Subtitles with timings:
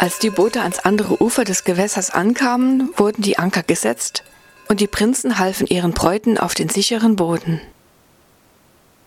[0.00, 4.24] Als die Boote ans andere Ufer des Gewässers ankamen, wurden die Anker gesetzt
[4.66, 7.60] und die Prinzen halfen ihren Bräuten auf den sicheren Boden.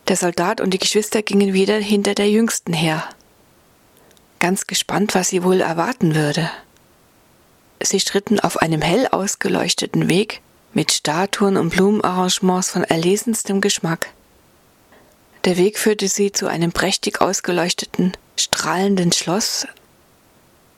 [0.07, 3.03] Der Soldat und die Geschwister gingen wieder hinter der Jüngsten her,
[4.37, 6.51] ganz gespannt, was sie wohl erwarten würde.
[7.81, 10.41] Sie stritten auf einem hell ausgeleuchteten Weg
[10.75, 14.11] mit Statuen und Blumenarrangements von erlesenstem Geschmack.
[15.45, 19.65] Der Weg führte sie zu einem prächtig ausgeleuchteten, strahlenden Schloss.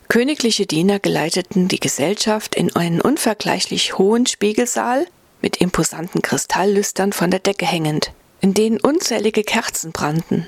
[0.07, 5.07] Königliche Diener geleiteten die Gesellschaft in einen unvergleichlich hohen Spiegelsaal
[5.41, 10.47] mit imposanten Kristalllüstern von der Decke hängend, in denen unzählige Kerzen brannten.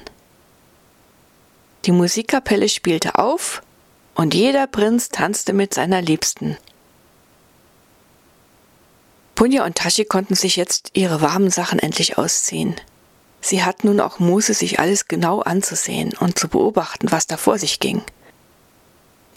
[1.86, 3.62] Die Musikkapelle spielte auf
[4.16, 6.58] und jeder Prinz tanzte mit seiner Liebsten.
[9.36, 12.76] Punja und Tashi konnten sich jetzt ihre warmen Sachen endlich ausziehen.
[13.40, 17.60] Sie hatten nun auch Muße, sich alles genau anzusehen und zu beobachten, was da vor
[17.60, 18.02] sich ging.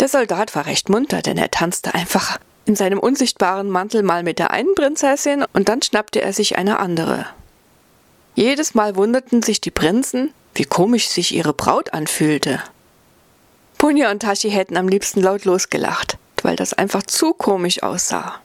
[0.01, 4.39] Der Soldat war recht munter, denn er tanzte einfach in seinem unsichtbaren Mantel mal mit
[4.39, 7.27] der einen Prinzessin und dann schnappte er sich eine andere.
[8.35, 12.63] Jedes Mal wunderten sich die Prinzen, wie komisch sich ihre Braut anfühlte.
[13.77, 18.37] Punja und Tashi hätten am liebsten laut losgelacht, weil das einfach zu komisch aussah.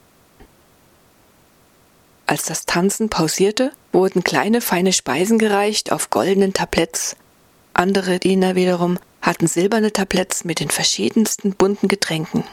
[2.26, 7.16] Als das Tanzen pausierte, wurden kleine feine Speisen gereicht auf goldenen Tabletts.
[7.74, 12.44] Andere Diener wiederum hatten silberne Tabletts mit den verschiedensten bunten Getränken.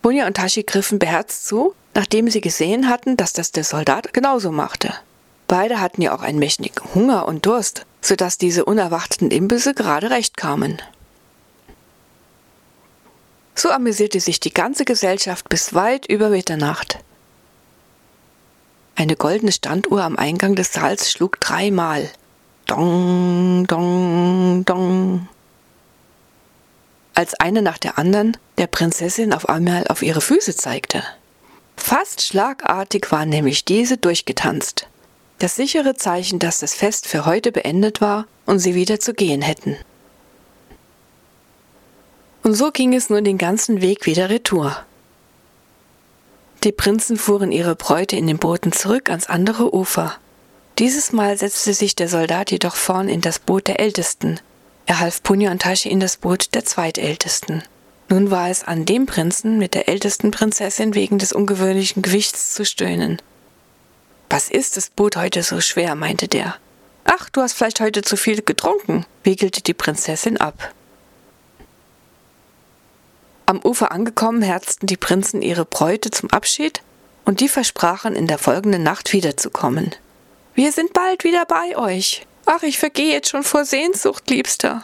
[0.00, 4.52] Punja und Tashi griffen beherzt zu, nachdem sie gesehen hatten, dass das der Soldat genauso
[4.52, 4.94] machte.
[5.48, 10.36] Beide hatten ja auch einen mächtigen Hunger und Durst, sodass diese unerwarteten Imbisse gerade recht
[10.36, 10.80] kamen.
[13.56, 16.98] So amüsierte sich die ganze Gesellschaft bis weit über Mitternacht.
[18.94, 22.10] Eine goldene Standuhr am Eingang des Saals schlug dreimal.
[22.66, 25.28] Dong, dong, dong.
[27.14, 31.02] Als eine nach der anderen der Prinzessin auf einmal auf ihre Füße zeigte.
[31.76, 34.88] Fast schlagartig war nämlich diese durchgetanzt.
[35.38, 39.42] Das sichere Zeichen, dass das Fest für heute beendet war und sie wieder zu gehen
[39.42, 39.76] hätten.
[42.42, 44.76] Und so ging es nun den ganzen Weg wieder retour.
[46.64, 50.16] Die Prinzen fuhren ihre Bräute in den Booten zurück ans andere Ufer.
[50.78, 54.40] Dieses Mal setzte sich der Soldat jedoch vorn in das Boot der Ältesten.
[54.84, 57.62] Er half Punja und Tashi in das Boot der Zweitältesten.
[58.10, 62.66] Nun war es an dem Prinzen mit der ältesten Prinzessin wegen des ungewöhnlichen Gewichts zu
[62.66, 63.22] stöhnen.
[64.28, 65.94] Was ist das Boot heute so schwer?
[65.94, 66.56] meinte der.
[67.04, 70.74] Ach, du hast vielleicht heute zu viel getrunken, wiegelte die Prinzessin ab.
[73.46, 76.82] Am Ufer angekommen, herzten die Prinzen ihre Bräute zum Abschied
[77.24, 79.94] und die versprachen, in der folgenden Nacht wiederzukommen.
[80.56, 82.26] Wir sind bald wieder bei euch.
[82.46, 84.82] Ach, ich vergehe jetzt schon vor Sehnsucht, Liebster.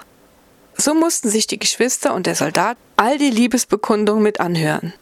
[0.77, 4.93] So mussten sich die Geschwister und der Soldat all die Liebesbekundungen mit anhören.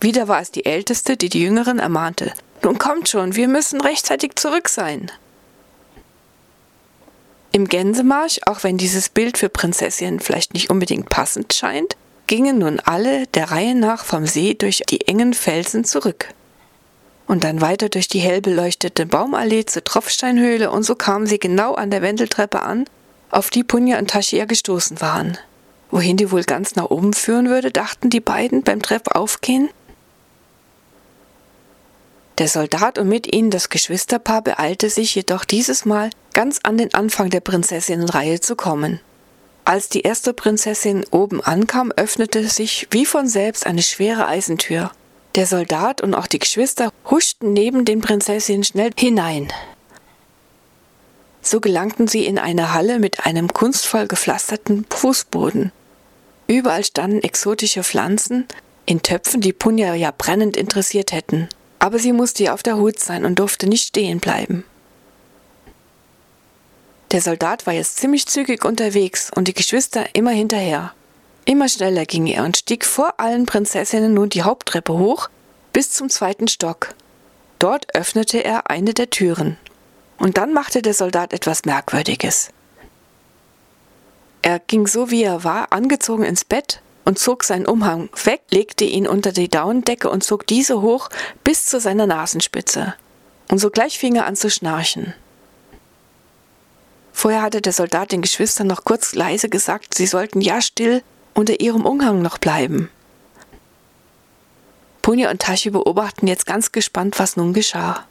[0.00, 2.32] Wieder war es die Älteste, die die Jüngeren ermahnte.
[2.64, 5.12] Nun kommt schon, wir müssen rechtzeitig zurück sein.
[7.52, 12.80] Im Gänsemarsch, auch wenn dieses Bild für Prinzessinnen vielleicht nicht unbedingt passend scheint, gingen nun
[12.80, 16.34] alle der Reihe nach vom See durch die engen Felsen zurück.
[17.26, 21.74] Und dann weiter durch die hell beleuchtete Baumallee zur Tropfsteinhöhle und so kamen sie genau
[21.74, 22.84] an der Wendeltreppe an,
[23.30, 25.36] auf die Punja und Taschia gestoßen waren.
[25.90, 29.68] Wohin die wohl ganz nach oben führen würde, dachten die beiden beim Treppaufgehen.
[32.38, 36.92] Der Soldat und mit ihnen das Geschwisterpaar beeilte sich jedoch dieses Mal ganz an den
[36.92, 39.00] Anfang der Prinzessinnenreihe zu kommen.
[39.64, 44.90] Als die erste Prinzessin oben ankam, öffnete sich wie von selbst eine schwere Eisentür.
[45.36, 49.52] Der Soldat und auch die Geschwister huschten neben den Prinzessinnen schnell hinein.
[51.42, 55.72] So gelangten sie in eine Halle mit einem kunstvoll gepflasterten Fußboden.
[56.46, 58.48] Überall standen exotische Pflanzen
[58.86, 61.48] in Töpfen, die Punja ja brennend interessiert hätten.
[61.78, 64.64] Aber sie musste ja auf der Hut sein und durfte nicht stehen bleiben.
[67.12, 70.94] Der Soldat war jetzt ziemlich zügig unterwegs und die Geschwister immer hinterher.
[71.46, 75.30] Immer schneller ging er und stieg vor allen Prinzessinnen nun die Haupttreppe hoch
[75.72, 76.94] bis zum zweiten Stock.
[77.60, 79.56] Dort öffnete er eine der Türen.
[80.18, 82.50] Und dann machte der Soldat etwas Merkwürdiges.
[84.42, 88.84] Er ging so wie er war, angezogen ins Bett und zog seinen Umhang weg, legte
[88.84, 91.10] ihn unter die Daunendecke und zog diese hoch
[91.44, 92.94] bis zu seiner Nasenspitze.
[93.48, 95.14] Und sogleich fing er an zu schnarchen.
[97.12, 101.02] Vorher hatte der Soldat den Geschwistern noch kurz leise gesagt, sie sollten ja still
[101.36, 102.90] unter ihrem Umhang noch bleiben.
[105.02, 108.04] Punja und Tashi beobachten jetzt ganz gespannt, was nun geschah.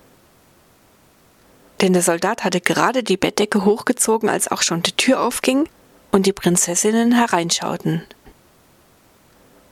[1.82, 5.68] Denn der Soldat hatte gerade die Bettdecke hochgezogen, als auch schon die Tür aufging
[6.12, 8.04] und die Prinzessinnen hereinschauten.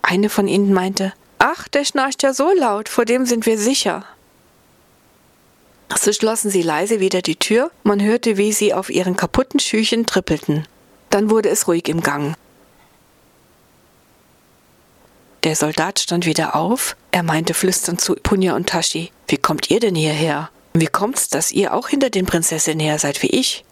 [0.02, 4.06] Eine von ihnen meinte, Ach, der schnarcht ja so laut, vor dem sind wir sicher.
[5.96, 10.06] So schlossen sie leise wieder die Tür, man hörte, wie sie auf ihren kaputten Schüchen
[10.06, 10.68] trippelten.
[11.10, 12.36] Dann wurde es ruhig im Gang.
[15.44, 16.96] Der Soldat stand wieder auf.
[17.12, 20.50] Er meinte flüsternd zu Punja und Tashi, wie kommt ihr denn hierher?
[20.74, 23.66] Wie kommt's, dass ihr auch hinter den Prinzessinnen her seid wie ich?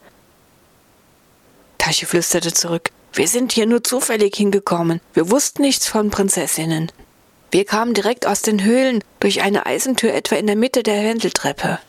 [1.77, 4.99] Tashi flüsterte zurück, wir sind hier nur zufällig hingekommen.
[5.13, 6.91] Wir wussten nichts von Prinzessinnen.
[7.51, 11.79] Wir kamen direkt aus den Höhlen durch eine Eisentür etwa in der Mitte der Wendeltreppe.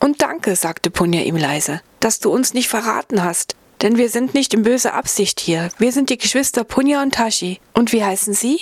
[0.00, 3.54] Und danke, sagte Punja ihm leise, dass du uns nicht verraten hast.
[3.82, 5.70] Denn wir sind nicht in böser Absicht hier.
[5.78, 7.60] Wir sind die Geschwister Punja und Tashi.
[7.74, 8.60] Und wie heißen Sie?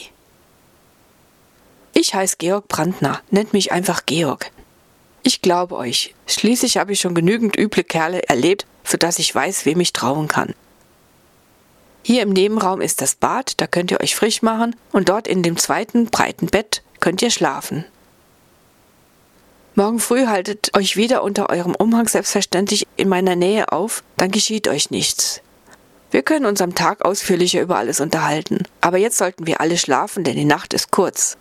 [1.95, 3.23] Ich heiße Georg Brandner.
[3.31, 4.51] Nennt mich einfach Georg.
[5.23, 6.15] Ich glaube euch.
[6.27, 10.55] Schließlich habe ich schon genügend üble Kerle erlebt, sodass ich weiß, wem ich trauen kann.
[12.03, 15.43] Hier im Nebenraum ist das Bad, da könnt ihr euch frisch machen und dort in
[15.43, 17.85] dem zweiten breiten Bett könnt ihr schlafen.
[19.79, 24.69] Morgen früh haltet euch wieder unter eurem Umhang selbstverständlich in meiner Nähe auf, dann geschieht
[24.69, 25.43] euch nichts.
[26.11, 30.25] Wir können uns am Tag ausführlicher über alles unterhalten, aber jetzt sollten wir alle schlafen,
[30.25, 31.37] denn die Nacht ist kurz.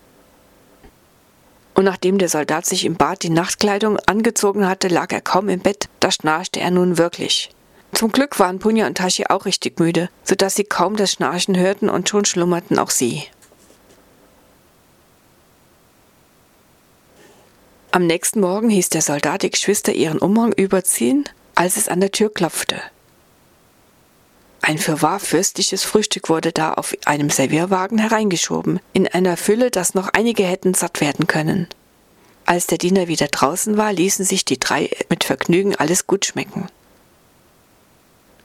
[1.75, 5.61] Und nachdem der Soldat sich im Bad die Nachtkleidung angezogen hatte, lag er kaum im
[5.61, 7.51] Bett, da schnarchte er nun wirklich.
[7.93, 11.57] Zum Glück waren Punja und Tashi auch richtig müde, so dass sie kaum das Schnarchen
[11.57, 13.23] hörten und schon schlummerten auch sie.
[17.95, 21.23] Am nächsten Morgen hieß der Soldat die Geschwister ihren Umhang überziehen,
[21.55, 22.75] als es an der Tür klopfte.
[24.61, 30.09] Ein fürwahr fürstliches Frühstück wurde da auf einem Servierwagen hereingeschoben, in einer Fülle, dass noch
[30.09, 31.69] einige hätten satt werden können.
[32.45, 36.67] Als der Diener wieder draußen war, ließen sich die drei mit Vergnügen alles gut schmecken.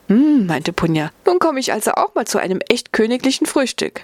[0.06, 4.02] Hm, meinte Punja, nun komme ich also auch mal zu einem echt königlichen Frühstück.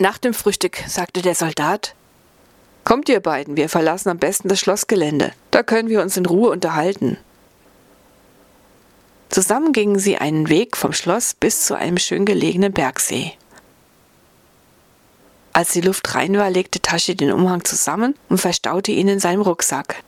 [0.00, 1.94] Nach dem Frühstück sagte der Soldat,
[2.88, 5.32] Kommt ihr beiden, wir verlassen am besten das Schlossgelände.
[5.50, 7.18] Da können wir uns in Ruhe unterhalten.
[9.28, 13.32] Zusammen gingen sie einen Weg vom Schloss bis zu einem schön gelegenen Bergsee.
[15.52, 19.42] Als die Luft rein war, legte Tashi den Umhang zusammen und verstaute ihn in seinem
[19.42, 20.02] Rucksack.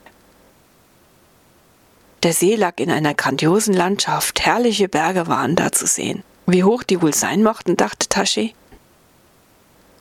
[2.23, 6.23] Der See lag in einer grandiosen Landschaft, herrliche Berge waren da zu sehen.
[6.47, 8.55] Wie hoch die wohl sein mochten, dachte Tashi.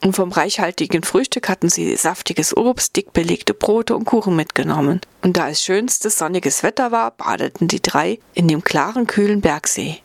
[0.02, 5.00] Und vom reichhaltigen Frühstück hatten sie saftiges Obst, dick belegte Brote und Kuchen mitgenommen.
[5.22, 9.98] Und da es schönstes sonniges Wetter war, badeten die drei in dem klaren, kühlen Bergsee.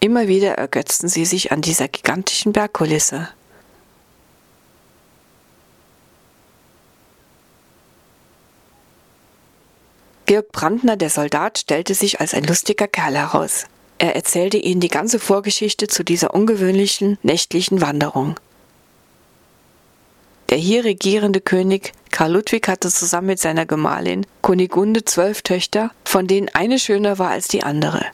[0.00, 3.28] Immer wieder ergötzten sie sich an dieser gigantischen Bergkulisse.
[10.26, 13.64] Georg Brandner, der Soldat, stellte sich als ein lustiger Kerl heraus.
[13.96, 18.38] Er erzählte ihnen die ganze Vorgeschichte zu dieser ungewöhnlichen nächtlichen Wanderung.
[20.50, 26.26] Der hier regierende König Karl Ludwig hatte zusammen mit seiner Gemahlin Kunigunde zwölf Töchter, von
[26.26, 28.04] denen eine schöner war als die andere.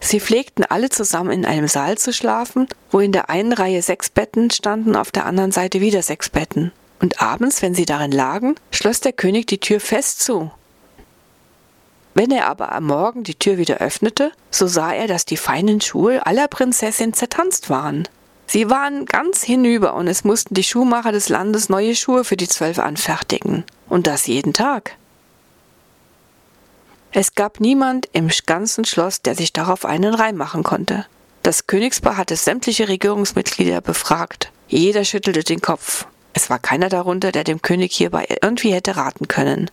[0.00, 4.08] Sie pflegten alle zusammen in einem Saal zu schlafen, wo in der einen Reihe sechs
[4.08, 6.72] Betten standen, auf der anderen Seite wieder sechs Betten.
[7.00, 10.52] Und abends, wenn sie darin lagen, schloss der König die Tür fest zu.
[12.14, 15.80] Wenn er aber am Morgen die Tür wieder öffnete, so sah er, dass die feinen
[15.80, 18.08] Schuhe aller Prinzessin zertanzt waren.
[18.50, 22.48] Sie waren ganz hinüber und es mussten die Schuhmacher des Landes neue Schuhe für die
[22.48, 23.64] Zwölf anfertigen.
[23.90, 24.96] Und das jeden Tag.
[27.12, 31.04] Es gab niemand im ganzen Schloss, der sich darauf einen Reim machen konnte.
[31.42, 34.50] Das Königspaar hatte sämtliche Regierungsmitglieder befragt.
[34.66, 36.06] Jeder schüttelte den Kopf.
[36.32, 39.70] Es war keiner darunter, der dem König hierbei irgendwie hätte raten können.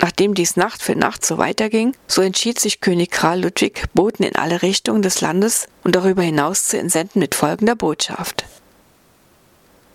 [0.00, 4.36] Nachdem dies Nacht für Nacht so weiterging, so entschied sich König Karl Ludwig, Boten in
[4.36, 8.44] alle Richtungen des Landes und darüber hinaus zu entsenden mit folgender Botschaft.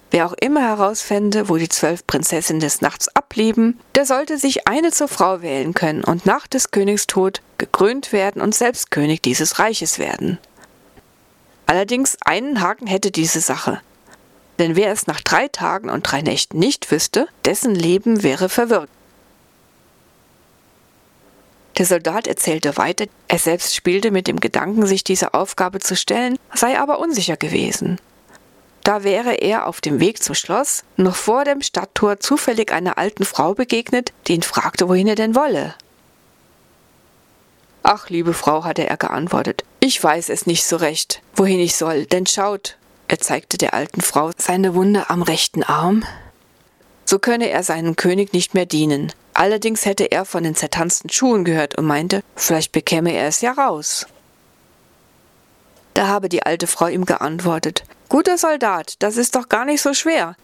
[0.09, 4.91] Wer auch immer herausfände, wo die zwölf Prinzessinnen des Nachts ablieben, der sollte sich eine
[4.91, 9.59] zur Frau wählen können und nach des Königs Tod gekrönt werden und selbst König dieses
[9.59, 10.37] Reiches werden.
[11.65, 13.79] Allerdings einen Haken hätte diese Sache.
[14.59, 18.91] Denn wer es nach drei Tagen und drei Nächten nicht wüsste, dessen Leben wäre verwirkt.
[21.81, 26.37] Der Soldat erzählte weiter, er selbst spielte mit dem Gedanken, sich dieser Aufgabe zu stellen,
[26.53, 27.99] sei aber unsicher gewesen.
[28.83, 33.25] Da wäre er auf dem Weg zum Schloss noch vor dem Stadttor zufällig einer alten
[33.25, 35.73] Frau begegnet, die ihn fragte, wohin er denn wolle.
[37.81, 42.05] Ach, liebe Frau, hatte er geantwortet, ich weiß es nicht so recht, wohin ich soll,
[42.05, 46.03] denn schaut, er zeigte der alten Frau seine Wunde am rechten Arm,
[47.05, 49.11] so könne er seinem König nicht mehr dienen.
[49.33, 53.51] Allerdings hätte er von den zertanzten Schuhen gehört und meinte, vielleicht bekäme er es ja
[53.51, 54.05] raus.
[55.93, 59.93] Da habe die alte Frau ihm geantwortet, Guter Soldat, das ist doch gar nicht so
[59.93, 60.35] schwer.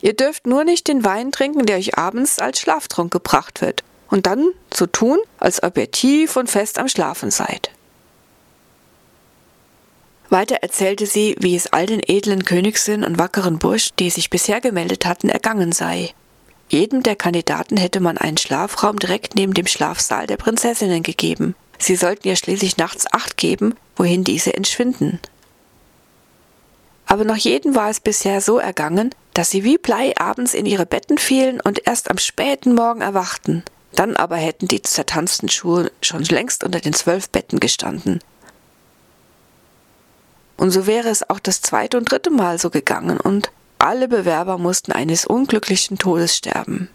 [0.00, 4.26] Ihr dürft nur nicht den Wein trinken, der euch abends als Schlaftrunk gebracht wird, und
[4.26, 7.70] dann so tun, als ob ihr tief und fest am Schlafen seid.
[10.30, 14.60] Weiter erzählte sie, wie es all den edlen Königsinnen und wackeren Bursch, die sich bisher
[14.60, 16.12] gemeldet hatten, ergangen sei.
[16.74, 21.54] Jedem der Kandidaten hätte man einen Schlafraum direkt neben dem Schlafsaal der Prinzessinnen gegeben.
[21.78, 25.20] Sie sollten ja schließlich nachts Acht geben, wohin diese entschwinden.
[27.06, 30.84] Aber noch jedem war es bisher so ergangen, dass sie wie Blei abends in ihre
[30.84, 33.62] Betten fielen und erst am späten Morgen erwachten.
[33.92, 38.18] Dann aber hätten die zertanzten Schuhe schon längst unter den zwölf Betten gestanden.
[40.56, 43.52] Und so wäre es auch das zweite und dritte Mal so gegangen, und
[43.84, 46.88] alle Bewerber mussten eines unglücklichen Todes sterben.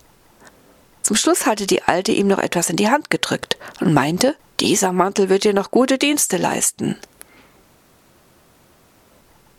[1.03, 4.91] Zum Schluss hatte die Alte ihm noch etwas in die Hand gedrückt und meinte, dieser
[4.91, 6.97] Mantel wird dir noch gute Dienste leisten.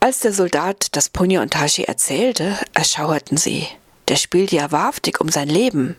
[0.00, 3.66] Als der Soldat das Punja und Tashi erzählte, erschauerten sie.
[4.08, 5.96] Der spielte ja wahrhaftig um sein Leben.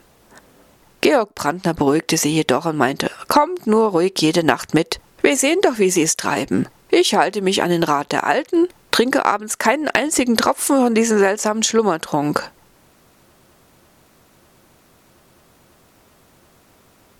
[1.00, 5.00] Georg Brandner beruhigte sie jedoch und meinte, kommt nur ruhig jede Nacht mit.
[5.22, 6.68] Wir sehen doch, wie sie es treiben.
[6.90, 11.18] Ich halte mich an den Rat der Alten, trinke abends keinen einzigen Tropfen von diesem
[11.18, 12.50] seltsamen Schlummertrunk.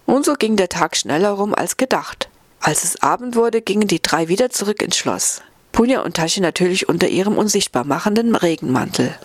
[0.06, 2.28] Und so ging der Tag schneller rum als gedacht.
[2.60, 5.42] Als es Abend wurde, gingen die drei wieder zurück ins Schloss.
[5.72, 9.18] Punja und Tasche natürlich unter ihrem unsichtbar machenden Regenmantel.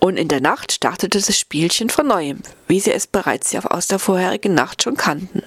[0.00, 3.98] Und in der Nacht startete das Spielchen von neuem, wie sie es bereits aus der
[3.98, 5.42] vorherigen Nacht schon kannten.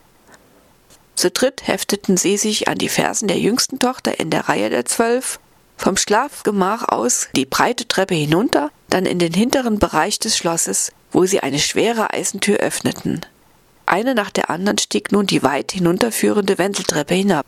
[1.20, 4.86] Zu dritt hefteten sie sich an die Fersen der jüngsten Tochter in der Reihe der
[4.86, 5.42] Zwölf,
[5.76, 11.26] vom Schlafgemach aus die breite Treppe hinunter, dann in den hinteren Bereich des Schlosses, wo
[11.26, 13.20] sie eine schwere Eisentür öffneten.
[13.86, 17.46] Eine nach der anderen stieg nun die weit hinunterführende Wendeltreppe hinab.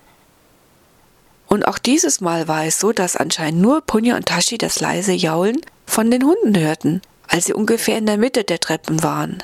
[1.47, 5.13] Und auch dieses Mal war es so, dass anscheinend nur Punja und Tashi das leise
[5.13, 9.41] Jaulen von den Hunden hörten, als sie ungefähr in der Mitte der Treppen waren.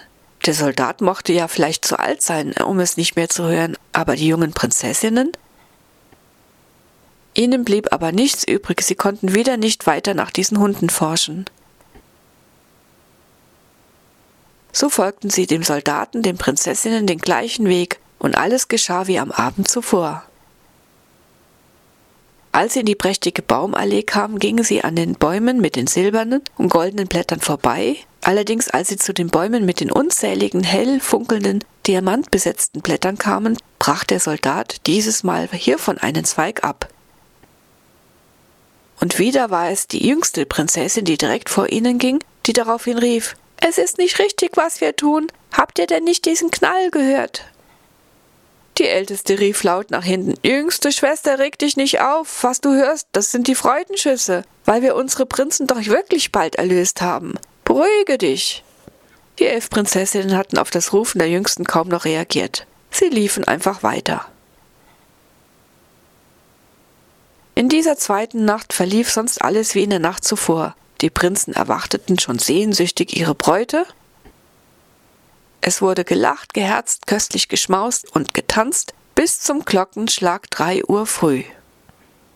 [0.48, 4.16] Der Soldat mochte ja vielleicht zu alt sein, um es nicht mehr zu hören, aber
[4.16, 5.34] die jungen Prinzessinnen?
[7.34, 11.46] Ihnen blieb aber nichts übrig, sie konnten wieder nicht weiter nach diesen Hunden forschen.
[14.72, 19.32] So folgten sie dem Soldaten, den Prinzessinnen den gleichen Weg, und alles geschah wie am
[19.32, 20.24] Abend zuvor.
[22.54, 26.42] Als sie in die prächtige Baumallee kamen, gingen sie an den Bäumen mit den silbernen
[26.58, 27.98] und goldenen Blättern vorbei.
[28.28, 34.04] Allerdings, als sie zu den Bäumen mit den unzähligen, hell funkelnden, diamantbesetzten Blättern kamen, brach
[34.04, 36.90] der Soldat dieses Mal hiervon einen Zweig ab.
[39.00, 43.38] Und wieder war es die jüngste Prinzessin, die direkt vor ihnen ging, die daraufhin rief,
[43.62, 45.28] es ist nicht richtig, was wir tun.
[45.54, 47.46] Habt ihr denn nicht diesen Knall gehört?
[48.78, 50.34] Die Älteste rief laut nach hinten.
[50.44, 52.44] Jüngste Schwester, reg dich nicht auf.
[52.44, 57.00] Was du hörst, das sind die Freudenschüsse, weil wir unsere Prinzen doch wirklich bald erlöst
[57.00, 57.36] haben.
[57.68, 58.64] Beruhige dich.
[59.40, 62.66] Die elf Prinzessinnen hatten auf das Rufen der Jüngsten kaum noch reagiert.
[62.92, 64.26] Sie liefen einfach weiter.
[67.56, 70.78] In dieser zweiten Nacht verlief sonst alles wie in der Nacht zuvor.
[71.02, 73.86] Die Prinzen erwarteten schon sehnsüchtig ihre Bräute.
[75.60, 81.44] Es wurde gelacht, geherzt, köstlich geschmaust und getanzt bis zum Glockenschlag drei Uhr früh.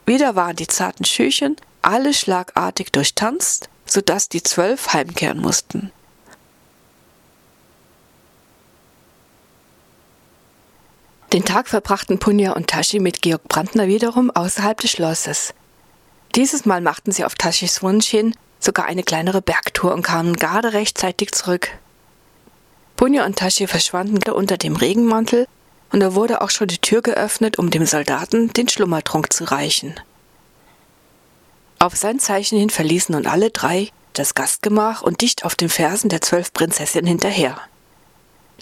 [0.05, 5.91] Wieder waren die zarten Schüchen alle schlagartig durchtanzt, so dass die zwölf heimkehren mussten.
[11.33, 15.53] Den Tag verbrachten Punja und Tashi mit Georg Brandner wiederum außerhalb des Schlosses.
[16.35, 20.71] Dieses Mal machten sie auf Tashis Wunsch hin sogar eine kleinere Bergtour und kamen gerade
[20.71, 21.69] rechtzeitig zurück.
[22.95, 25.47] Punja und Tashi verschwanden unter dem Regenmantel
[25.91, 29.95] und da wurde auch schon die Tür geöffnet, um dem Soldaten den Schlummertrunk zu reichen.
[31.81, 36.09] Auf sein Zeichen hin verließen nun alle drei das Gastgemach und dicht auf den Fersen
[36.09, 37.59] der zwölf Prinzessinnen hinterher.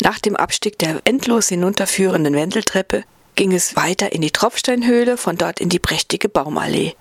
[0.02, 3.04] Nach dem Abstieg der endlos hinunterführenden Wendeltreppe
[3.36, 6.96] ging es weiter in die Tropfsteinhöhle, von dort in die prächtige Baumallee.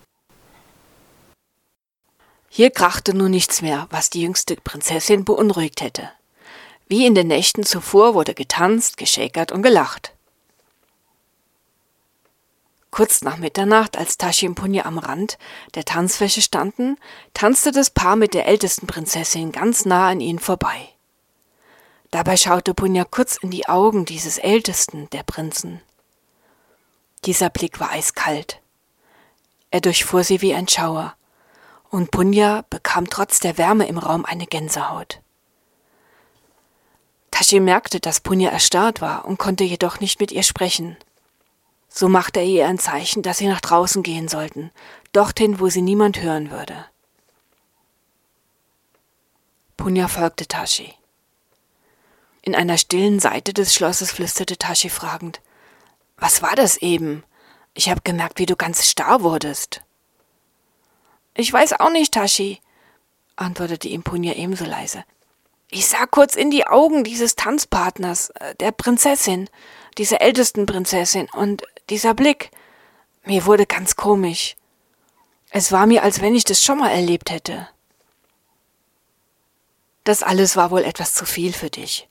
[2.48, 6.10] Hier krachte nun nichts mehr, was die jüngste Prinzessin beunruhigt hätte.
[6.88, 10.14] Wie in den Nächten zuvor wurde getanzt, geschäkert und gelacht.
[12.98, 15.38] Kurz nach Mitternacht, als Tashi und Punja am Rand
[15.76, 16.96] der Tanzfläche standen,
[17.32, 20.88] tanzte das Paar mit der ältesten Prinzessin ganz nah an ihnen vorbei.
[22.10, 25.80] Dabei schaute Punja kurz in die Augen dieses ältesten der Prinzen.
[27.24, 28.60] Dieser Blick war eiskalt.
[29.70, 31.14] Er durchfuhr sie wie ein Schauer
[31.90, 35.20] und Punja bekam trotz der Wärme im Raum eine Gänsehaut.
[37.30, 40.96] Tashi merkte, dass Punja erstarrt war und konnte jedoch nicht mit ihr sprechen.
[41.98, 44.70] So machte er ihr ein Zeichen, dass sie nach draußen gehen sollten,
[45.12, 46.84] dorthin, wo sie niemand hören würde.
[49.76, 50.94] Punja folgte Tashi.
[52.42, 55.40] In einer stillen Seite des Schlosses flüsterte Tashi fragend.
[56.16, 57.24] Was war das eben?
[57.74, 59.82] Ich habe gemerkt, wie du ganz starr wurdest.
[61.34, 62.60] Ich weiß auch nicht, Tashi,
[63.34, 65.02] antwortete ihm Punja ebenso leise.
[65.68, 69.50] Ich sah kurz in die Augen dieses Tanzpartners, äh, der Prinzessin,
[69.98, 72.50] dieser ältesten Prinzessin, und dieser Blick.
[73.24, 74.56] Mir wurde ganz komisch.
[75.50, 77.68] Es war mir, als wenn ich das schon mal erlebt hätte.
[80.04, 82.08] Das alles war wohl etwas zu viel für dich.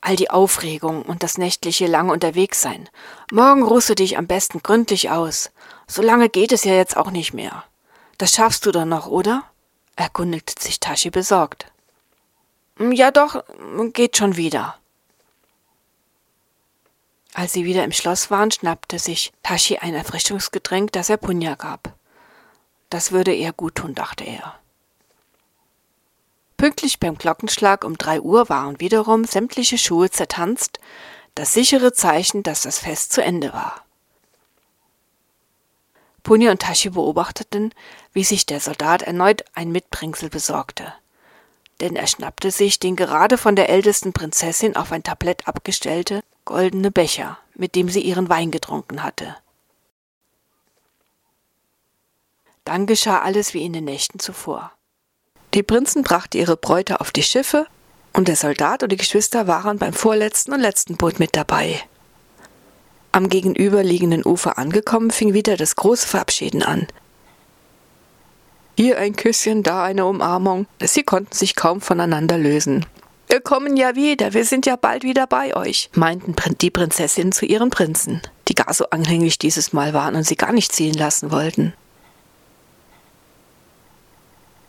[0.00, 2.88] All die Aufregung und das nächtliche lange Unterwegssein.
[3.30, 5.50] Morgen du dich am besten gründlich aus.
[5.86, 7.64] So lange geht es ja jetzt auch nicht mehr.
[8.16, 9.44] Das schaffst du doch noch, oder?
[9.96, 11.66] erkundigte sich Tashi besorgt.
[12.78, 13.44] Ja doch,
[13.92, 14.78] geht schon wieder.
[17.34, 21.94] Als sie wieder im Schloss waren, schnappte sich Tashi ein Erfrischungsgetränk, das er Punja gab.
[22.88, 24.58] Das würde ihr gut tun, dachte er.
[26.56, 30.80] Pünktlich beim Glockenschlag um drei Uhr waren wiederum sämtliche Schuhe zertanzt,
[31.34, 33.84] das sichere Zeichen, dass das Fest zu Ende war.
[36.22, 37.72] Punja und Tashi beobachteten,
[38.12, 40.92] wie sich der Soldat erneut ein Mitbringsel besorgte.
[41.80, 46.90] Denn er schnappte sich den gerade von der ältesten Prinzessin auf ein Tablett abgestellte goldene
[46.90, 49.36] Becher, mit dem sie ihren Wein getrunken hatte.
[52.64, 54.72] Dann geschah alles wie in den Nächten zuvor.
[55.54, 57.66] Die Prinzen brachten ihre Bräute auf die Schiffe
[58.12, 61.80] und der Soldat und die Geschwister waren beim vorletzten und letzten Boot mit dabei.
[63.12, 66.86] Am gegenüberliegenden Ufer angekommen, fing wieder das große Verabschieden an.
[68.76, 70.66] Hier ein Küsschen, da eine Umarmung.
[70.82, 72.86] Sie konnten sich kaum voneinander lösen.
[73.28, 77.46] Wir kommen ja wieder, wir sind ja bald wieder bei euch, meinten die Prinzessinnen zu
[77.46, 81.30] ihren Prinzen, die gar so anhänglich dieses Mal waren und sie gar nicht ziehen lassen
[81.30, 81.72] wollten.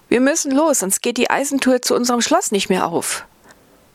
[0.09, 3.25] Wir müssen los, sonst geht die Eisentour zu unserem Schloss nicht mehr auf.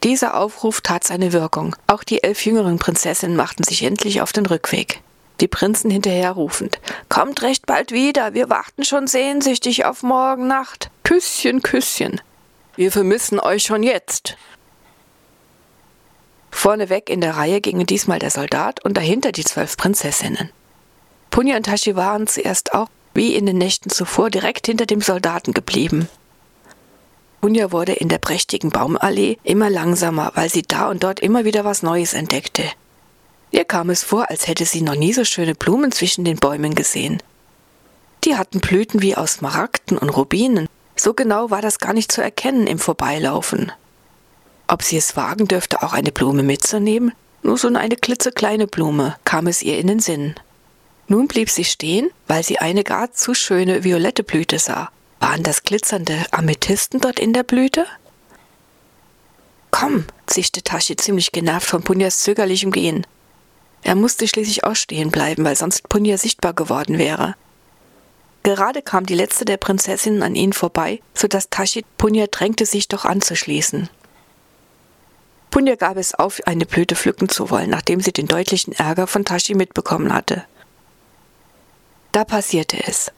[0.03, 1.77] Dieser Aufruf tat seine Wirkung.
[1.87, 5.01] Auch die elf jüngeren Prinzessinnen machten sich endlich auf den Rückweg.
[5.41, 6.79] Die Prinzen hinterher rufend.
[7.09, 10.91] Kommt recht bald wieder, wir warten schon sehnsüchtig auf morgen Nacht.
[11.05, 12.21] Küsschen, Küsschen.
[12.75, 14.37] Wir vermissen euch schon jetzt.
[16.51, 20.51] Vorneweg in der Reihe gingen diesmal der Soldat und dahinter die zwölf Prinzessinnen.
[21.31, 25.53] Punja und Tashi waren zuerst auch wie in den Nächten zuvor direkt hinter dem Soldaten
[25.53, 26.09] geblieben.
[27.43, 31.65] Punja wurde in der prächtigen Baumallee immer langsamer, weil sie da und dort immer wieder
[31.65, 32.65] was Neues entdeckte.
[33.57, 36.75] Ihr kam es vor, als hätte sie noch nie so schöne Blumen zwischen den Bäumen
[36.75, 37.23] gesehen.
[38.25, 40.69] Die hatten Blüten wie aus Smaragden und Rubinen.
[40.95, 43.73] So genau war das gar nicht zu erkennen im Vorbeilaufen.
[44.69, 47.13] Ob sie es wagen dürfte, auch eine Blume mitzunehmen?
[47.43, 50.35] Nur so eine klitzekleine Blume kam es ihr in den Sinn.
[51.09, 54.91] Nun blieb sie stehen, weil sie eine gar zu schöne violette Blüte sah.
[55.19, 57.87] Waren das glitzernde Amethysten dort in der Blüte?
[59.71, 63.07] Komm, zischte Tashi ziemlich genervt von Punjas zögerlichem Gehen.
[63.87, 67.37] Er musste schließlich auch stehen bleiben, weil sonst Punja sichtbar geworden wäre.
[68.43, 72.89] Gerade kam die letzte der Prinzessinnen an ihn vorbei, so dass Tashi Punja drängte, sich
[72.89, 73.89] doch anzuschließen.
[75.53, 79.25] Punja gab es auf, eine Blüte pflücken zu wollen, nachdem sie den deutlichen Ärger von
[79.25, 80.45] Tashi mitbekommen hatte.
[82.11, 83.13] Da passierte es.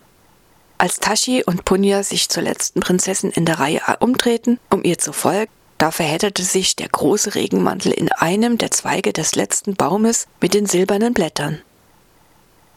[0.77, 5.15] Als Tashi und Punja sich zur letzten Prinzessin in der Reihe umdrehten, um ihr zu
[5.15, 10.53] folgen, da verhedderte sich der große Regenmantel in einem der Zweige des letzten Baumes mit
[10.53, 11.63] den silbernen Blättern.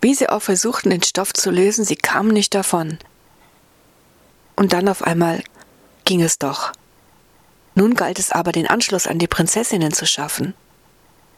[0.01, 2.99] Wie sie auch versuchten, den Stoff zu lösen, sie kamen nicht davon.
[4.55, 5.43] Und dann auf einmal
[6.05, 6.71] ging es doch.
[7.73, 10.53] Nun galt es aber, den Anschluss an die Prinzessinnen zu schaffen.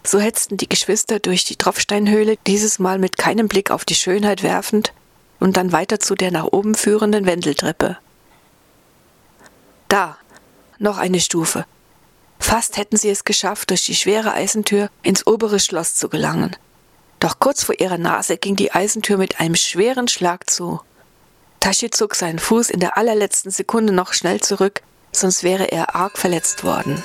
[0.05, 4.43] So hetzten die Geschwister durch die Tropfsteinhöhle, dieses Mal mit keinem Blick auf die Schönheit
[4.43, 4.93] werfend,
[5.39, 7.97] und dann weiter zu der nach oben führenden Wendeltreppe.
[9.89, 10.17] Da,
[10.83, 11.65] noch eine Stufe.
[12.39, 16.55] Fast hätten sie es geschafft, durch die schwere Eisentür ins obere Schloss zu gelangen.
[17.19, 20.81] Doch kurz vor ihrer Nase ging die Eisentür mit einem schweren Schlag zu.
[21.61, 24.81] Tashi zog seinen Fuß in der allerletzten Sekunde noch schnell zurück,
[25.13, 27.01] sonst wäre er arg verletzt worden.